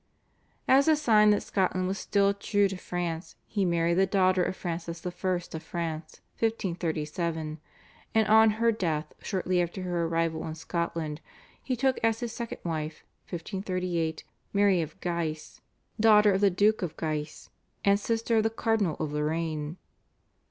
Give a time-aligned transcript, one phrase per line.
[0.67, 4.55] As a sign that Scotland was still true to France he married the daughter of
[4.55, 5.09] Francis I.
[5.09, 5.53] of France
[6.39, 7.59] (1537),
[8.15, 11.21] and on her death shortly after her arrival in Scotland,
[11.61, 15.61] he took as his second wife (1538) Mary of Guise,
[15.99, 17.51] daughter of the Duke of Guise
[17.85, 19.77] and sister of the Cardinal of Lorraine.